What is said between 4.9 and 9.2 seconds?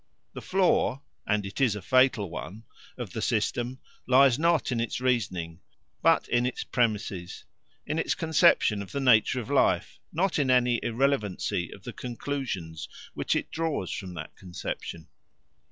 reasoning, but in its premises; in its conception of the